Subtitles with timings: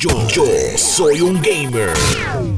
[0.00, 0.12] Yo,
[0.76, 1.90] soy un gamer.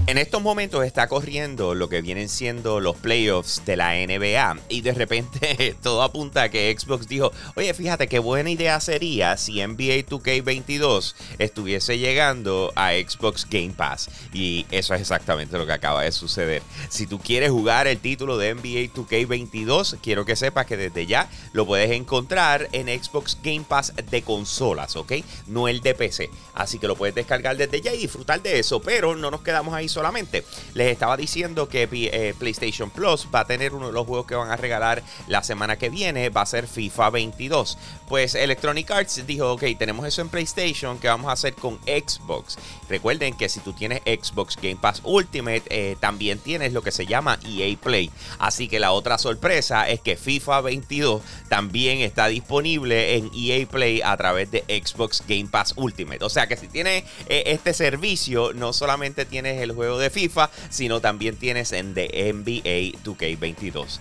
[0.07, 4.83] En estos momentos está corriendo lo que vienen siendo los playoffs de la NBA y
[4.83, 9.67] de repente todo apunta a que Xbox dijo, oye, fíjate qué buena idea sería si
[9.67, 14.11] NBA 2K22 estuviese llegando a Xbox Game Pass.
[14.35, 16.63] Y eso es exactamente lo que acaba de suceder.
[16.91, 21.31] Si tú quieres jugar el título de NBA 2K22, quiero que sepas que desde ya
[21.55, 25.13] lo puedes encontrar en Xbox Game Pass de consolas, ¿ok?
[25.47, 26.29] No el de PC.
[26.53, 28.83] Así que lo puedes descargar cargar desde ya y disfrutar de eso.
[28.83, 30.45] Pero no nos quedamos ahí solamente.
[30.75, 34.35] Les estaba diciendo que eh, PlayStation Plus va a tener uno de los juegos que
[34.35, 36.29] van a regalar la semana que viene.
[36.29, 37.79] Va a ser FIFA 22.
[38.09, 40.99] Pues Electronic Arts dijo, ok, tenemos eso en PlayStation.
[40.99, 42.59] ¿Qué vamos a hacer con Xbox?
[42.89, 47.07] Recuerden que si tú tienes Xbox Game Pass Ultimate, eh, también tienes lo que se
[47.07, 48.11] llama EA Play.
[48.41, 54.03] Así que la otra sorpresa es que FIFA 22 también está disponible en EA Play
[54.03, 56.25] a través de Xbox Game Pass Ultimate.
[56.25, 60.51] O sea que si tienes eh, este servicio no solamente tienes el juego de FIFA,
[60.69, 63.99] sino también tienes en de NBA 2K22.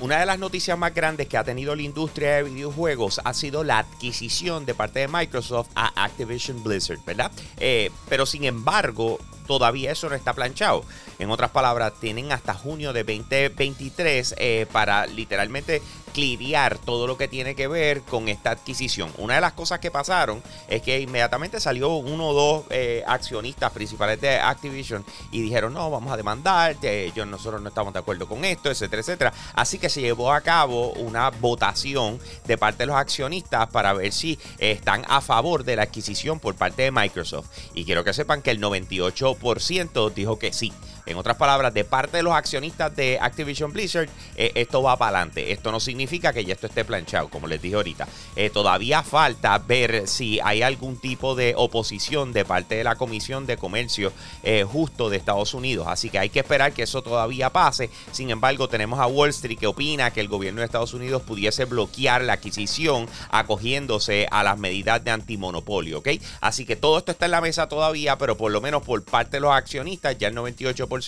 [0.00, 3.64] Una de las noticias más grandes que ha tenido la industria de videojuegos ha sido
[3.64, 7.30] la adquisición de parte de Microsoft a Activision Blizzard, ¿verdad?
[7.58, 9.18] Eh, pero sin embargo,
[9.50, 10.84] todavía eso no está planchado.
[11.18, 17.28] En otras palabras, tienen hasta junio de 2023 eh, para literalmente cliriar todo lo que
[17.28, 19.12] tiene que ver con esta adquisición.
[19.18, 23.72] Una de las cosas que pasaron es que inmediatamente salió uno o dos eh, accionistas
[23.72, 26.76] principales de Activision y dijeron, no, vamos a demandar,
[27.14, 29.32] yo, nosotros no estamos de acuerdo con esto, etcétera, etcétera.
[29.54, 34.12] Así que se llevó a cabo una votación de parte de los accionistas para ver
[34.12, 37.48] si están a favor de la adquisición por parte de Microsoft.
[37.74, 39.39] Y quiero que sepan que el 98%
[40.10, 40.72] dijo que sí.
[41.10, 45.18] En otras palabras, de parte de los accionistas de Activision Blizzard, eh, esto va para
[45.18, 45.50] adelante.
[45.50, 48.06] Esto no significa que ya esto esté planchado, como les dije ahorita.
[48.36, 53.44] Eh, todavía falta ver si hay algún tipo de oposición de parte de la Comisión
[53.44, 54.12] de Comercio
[54.44, 55.88] eh, Justo de Estados Unidos.
[55.88, 57.90] Así que hay que esperar que eso todavía pase.
[58.12, 61.64] Sin embargo, tenemos a Wall Street que opina que el gobierno de Estados Unidos pudiese
[61.64, 65.98] bloquear la adquisición acogiéndose a las medidas de antimonopolio.
[65.98, 66.08] ¿ok?
[66.40, 69.38] Así que todo esto está en la mesa todavía, pero por lo menos por parte
[69.38, 70.99] de los accionistas, ya el 98%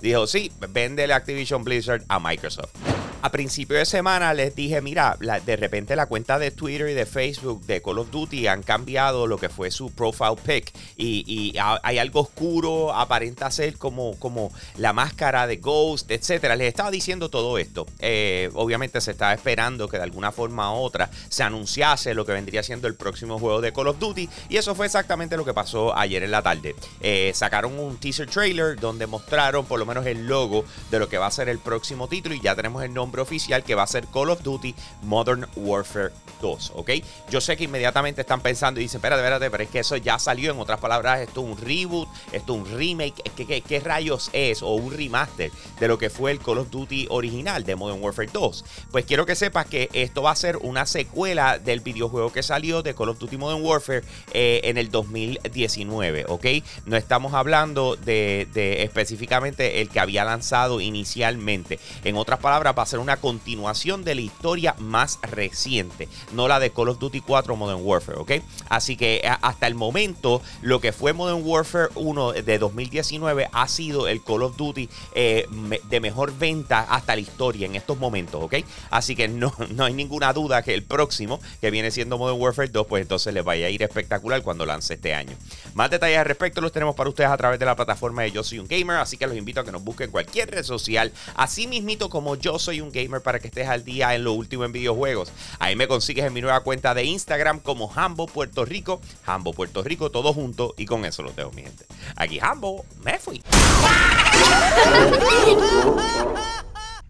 [0.00, 2.89] dijo, sí, vende el Activision Blizzard a Microsoft.
[3.22, 7.04] A principio de semana les dije, mira, de repente la cuenta de Twitter y de
[7.04, 11.98] Facebook de Call of Duty han cambiado lo que fue su profile pic y, hay
[11.98, 16.56] algo oscuro, aparenta ser como, como la máscara de Ghost, etcétera.
[16.56, 17.86] Les estaba diciendo todo esto.
[17.98, 22.32] Eh, obviamente se estaba esperando que de alguna forma u otra se anunciase lo que
[22.32, 25.52] vendría siendo el próximo juego de Call of Duty y eso fue exactamente lo que
[25.52, 26.74] pasó ayer en la tarde.
[27.02, 31.18] Eh, sacaron un teaser trailer donde mostraron por lo menos el logo de lo que
[31.18, 33.86] va a ser el próximo título y ya tenemos el nombre oficial que va a
[33.88, 36.90] ser Call of Duty Modern Warfare 2, ¿ok?
[37.30, 40.18] Yo sé que inmediatamente están pensando y dicen, espérate, espérate, pero es que eso ya
[40.18, 44.30] salió, en otras palabras, esto es un reboot, esto es un remake, ¿qué, qué, rayos
[44.32, 44.62] es?
[44.62, 48.28] O un remaster de lo que fue el Call of Duty original de Modern Warfare
[48.32, 48.64] 2.
[48.90, 52.82] Pues quiero que sepas que esto va a ser una secuela del videojuego que salió
[52.82, 56.46] de Call of Duty Modern Warfare eh, en el 2019, ¿ok?
[56.86, 61.78] No estamos hablando de, de específicamente el que había lanzado inicialmente.
[62.04, 66.60] En otras palabras, va a ser una continuación de la historia más reciente, no la
[66.60, 68.32] de Call of Duty 4 Modern Warfare, ¿ok?
[68.68, 74.08] Así que hasta el momento, lo que fue Modern Warfare 1 de 2019 ha sido
[74.08, 75.46] el Call of Duty eh,
[75.88, 78.56] de mejor venta hasta la historia en estos momentos, ¿ok?
[78.90, 82.68] Así que no, no hay ninguna duda que el próximo, que viene siendo Modern Warfare
[82.68, 85.36] 2, pues entonces les vaya a ir espectacular cuando lance este año.
[85.74, 88.42] Más detalles al respecto los tenemos para ustedes a través de la plataforma de Yo
[88.42, 91.66] Soy un Gamer, así que los invito a que nos busquen cualquier red social, así
[91.66, 94.72] mismito como Yo Soy un gamer para que estés al día en lo último en
[94.72, 95.32] videojuegos.
[95.58, 99.00] Ahí me consigues en mi nueva cuenta de Instagram como Hambo Puerto Rico.
[99.26, 100.74] Hambo Puerto Rico, todo junto.
[100.76, 101.84] Y con eso lo tengo, mi gente.
[102.16, 103.42] Aquí Hambo, me fui.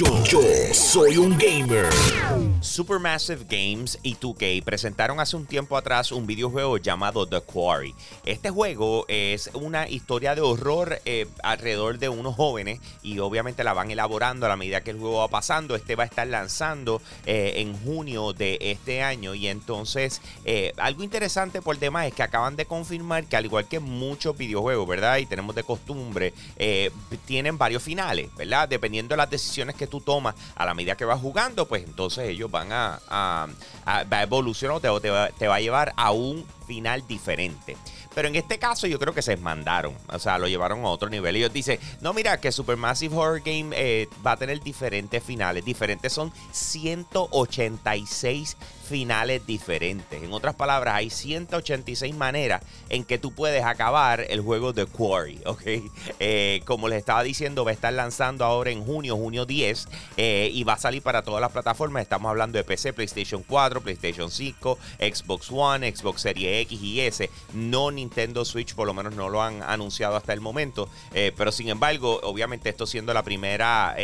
[0.00, 0.40] Yo,
[0.72, 1.90] soy un gamer.
[2.62, 7.94] Supermassive Games y 2K presentaron hace un tiempo atrás un videojuego llamado The Quarry.
[8.24, 13.74] Este juego es una historia de horror eh, alrededor de unos jóvenes y obviamente la
[13.74, 15.74] van elaborando a la medida que el juego va pasando.
[15.74, 21.02] Este va a estar lanzando eh, en junio de este año y entonces eh, algo
[21.02, 25.18] interesante por demás es que acaban de confirmar que al igual que muchos videojuegos, ¿verdad?
[25.18, 26.32] Y tenemos de costumbre,
[27.26, 28.66] tienen varios finales, ¿verdad?
[28.66, 32.28] Dependiendo de las decisiones que tú tomas a la medida que vas jugando, pues entonces
[32.28, 33.48] ellos van a, a,
[33.84, 37.76] a, evolucionar o te, te va a llevar a un final diferente.
[38.14, 39.94] Pero en este caso yo creo que se mandaron.
[40.08, 41.36] O sea, lo llevaron a otro nivel.
[41.36, 45.64] Ellos dicen, no, mira, que Supermassive Horror Game eh, va a tener diferentes finales.
[45.64, 48.56] Diferentes son 186
[48.90, 50.20] finales diferentes.
[50.20, 55.40] En otras palabras, hay 186 maneras en que tú puedes acabar el juego de Quarry,
[55.46, 55.62] ¿ok?
[56.18, 59.86] Eh, como les estaba diciendo, va a estar lanzando ahora en junio, junio 10,
[60.16, 62.02] eh, y va a salir para todas las plataformas.
[62.02, 67.30] Estamos hablando de PC, PlayStation 4, PlayStation 5, Xbox One, Xbox Series X y S.
[67.54, 70.88] No Nintendo Switch, por lo menos no lo han anunciado hasta el momento.
[71.12, 73.96] Eh, pero sin embargo, obviamente esto siendo la primera,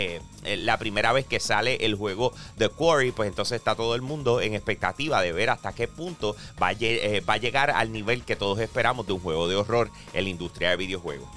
[0.44, 4.40] la primera vez que sale el juego de Quarry, pues entonces está todo el mundo
[4.40, 8.25] en espectativa de ver hasta qué punto va a, eh, va a llegar al nivel
[8.25, 11.28] que todos esperamos de un juego de horror en la industria de videojuegos.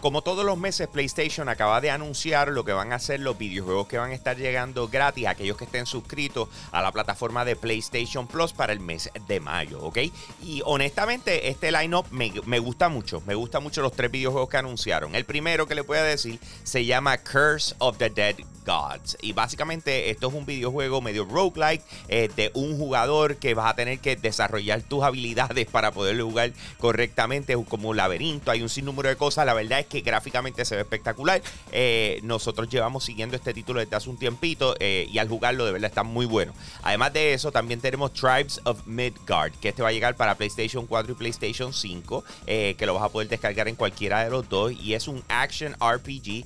[0.00, 3.88] Como todos los meses, PlayStation acaba de anunciar lo que van a hacer los videojuegos
[3.88, 7.56] que van a estar llegando gratis a aquellos que estén suscritos a la plataforma de
[7.56, 9.98] PlayStation Plus para el mes de mayo, ¿ok?
[10.40, 13.22] Y honestamente, este lineup me, me gusta mucho.
[13.26, 15.16] Me gusta mucho los tres videojuegos que anunciaron.
[15.16, 18.36] El primero que le voy a decir se llama Curse of the Dead
[18.68, 19.16] Gods.
[19.22, 23.74] Y básicamente esto es un videojuego medio roguelike eh, de un jugador que vas a
[23.74, 27.56] tener que desarrollar tus habilidades para poder jugar correctamente.
[27.68, 29.46] Como un laberinto, hay un sinnúmero de cosas.
[29.46, 31.42] La verdad es que gráficamente se ve espectacular.
[31.72, 35.72] Eh, nosotros llevamos siguiendo este título desde hace un tiempito eh, y al jugarlo de
[35.72, 36.52] verdad está muy bueno.
[36.82, 40.86] Además de eso, también tenemos Tribes of Midgard, que este va a llegar para PlayStation
[40.86, 44.72] 4 y PlayStation 5, que lo vas a poder descargar en cualquiera de los dos.
[44.72, 46.44] Y es un action RPG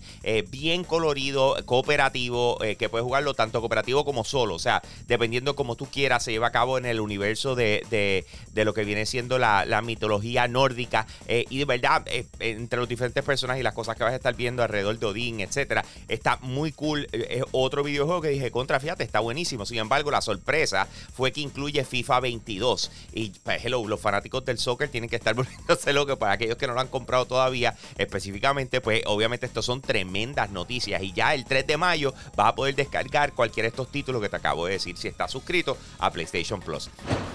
[0.50, 2.12] bien colorido, cooperativo
[2.62, 4.54] eh, que puedes jugarlo tanto cooperativo como solo.
[4.54, 8.24] O sea, dependiendo como tú quieras, se lleva a cabo en el universo de,
[8.54, 11.06] lo que viene siendo la, mitología nórdica.
[11.26, 14.16] Eh, y de verdad, eh, entre los diferentes personajes y las cosas que vas a
[14.16, 17.08] estar viendo alrededor de Odín, etcétera, está muy cool.
[17.12, 19.64] Es otro videojuego que dije, contra, fíjate, está buenísimo.
[19.64, 22.90] Sin embargo, la sorpresa fue que incluye FIFA 22.
[23.12, 26.74] Y pues, los fanáticos del soccer tienen que estar volviéndose locos para aquellos que no
[26.74, 27.74] lo han comprado todavía.
[27.96, 31.02] Específicamente, pues obviamente estos son tremendas noticias.
[31.02, 34.28] Y ya el 3 de mayo vas a poder descargar cualquiera de estos títulos que
[34.28, 36.90] te acabo de decir si estás suscrito a PlayStation Plus.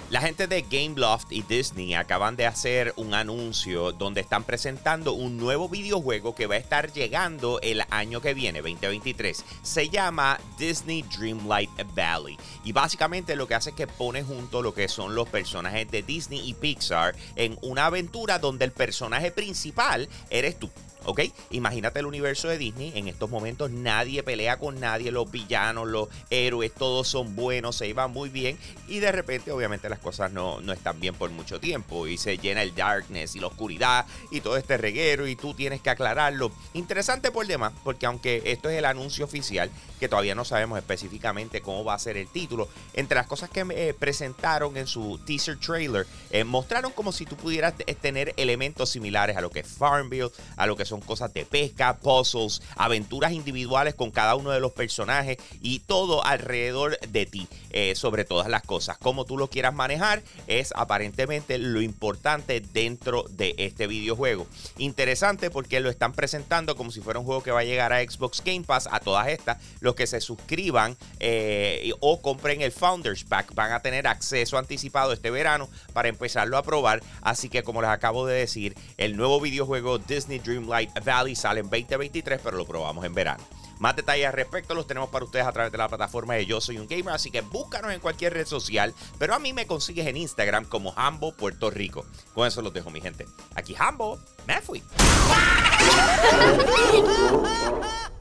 [0.10, 5.36] La gente de Gameloft y Disney acaban de hacer un anuncio donde están presentando un
[5.36, 9.44] nuevo videojuego que va a estar llegando el año que viene, 2023.
[9.64, 12.38] Se llama Disney Dreamlight Valley.
[12.64, 16.04] Y básicamente lo que hace es que pone junto lo que son los personajes de
[16.04, 20.70] Disney y Pixar en una aventura donde el personaje principal eres tú.
[21.08, 21.22] ¿Ok?
[21.52, 22.92] Imagínate el universo de Disney.
[22.96, 25.12] En estos momentos nadie pelea con nadie.
[25.12, 28.60] Los villanos, los héroes, todos son buenos, se iban muy bien.
[28.88, 32.08] Y de repente, obviamente, las cosas no, no están bien por mucho tiempo.
[32.08, 35.28] Y se llena el darkness y la oscuridad y todo este reguero.
[35.28, 36.52] Y tú tienes que aclararlo.
[36.74, 41.62] Interesante por demás, porque aunque esto es el anuncio oficial, que todavía no sabemos específicamente
[41.62, 45.58] cómo va a ser el título, entre las cosas que eh, presentaron en su teaser
[45.58, 50.30] trailer, eh, mostraron como si tú pudieras tener elementos similares a lo que es Farmville,
[50.58, 54.72] a lo que son cosas de pesca, puzzles, aventuras individuales con cada uno de los
[54.72, 58.98] personajes y todo alrededor de ti, eh, sobre todas las cosas.
[58.98, 64.48] Como tú lo quieras manejar es aparentemente lo importante dentro de este videojuego.
[64.78, 68.02] Interesante porque lo están presentando como si fuera un juego que va a llegar a
[68.02, 69.58] Xbox Game Pass a todas estas.
[69.80, 75.14] Los que se suscriban eh, o compren el Founders Pack van a tener acceso anticipado
[75.14, 77.04] este verano para empezarlo a probar.
[77.22, 81.70] Así que como les acabo de decir, el nuevo videojuego Disney Dreamlight Valley sale en
[81.70, 83.44] 2023, pero lo probamos en verano.
[83.80, 86.60] Más detalles al respecto los tenemos para ustedes a través de la plataforma de Yo
[86.60, 90.08] Soy un Gamer, así que búscanos en cualquier red social, pero a mí me consigues
[90.08, 92.06] en Instagram como Hambo Puerto Rico.
[92.34, 93.26] Con eso los dejo, mi gente.
[93.56, 94.82] Aquí Hambo, me fui.